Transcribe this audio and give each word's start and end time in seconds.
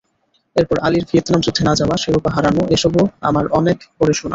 এরপর 0.55 0.77
আলীর 0.79 1.05
ভিয়েতনাম 1.09 1.41
যুদ্ধে 1.41 1.63
না-যাওয়া, 1.63 1.95
শিরোপা 1.97 2.29
হারানো 2.35 2.63
এসবও 2.69 3.03
আমার 3.21 3.45
অনেক 3.59 3.77
পরে 3.97 4.13
শোনা। 4.13 4.29